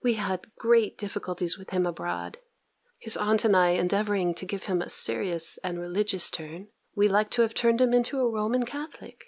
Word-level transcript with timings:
We 0.00 0.14
had 0.14 0.54
great 0.54 0.96
difficulties 0.96 1.58
with 1.58 1.70
him 1.70 1.86
abroad: 1.86 2.38
his 3.00 3.16
aunt 3.16 3.44
and 3.44 3.56
I 3.56 3.70
endeavouring 3.70 4.32
to 4.34 4.46
give 4.46 4.66
him 4.66 4.80
a 4.80 4.88
serious 4.88 5.58
and 5.64 5.80
religious 5.80 6.30
turn, 6.30 6.68
we 6.94 7.06
had 7.06 7.12
like 7.14 7.30
to 7.30 7.42
have 7.42 7.52
turned 7.52 7.80
him 7.80 7.92
into 7.92 8.20
a 8.20 8.30
Roman 8.30 8.64
Catholic. 8.64 9.24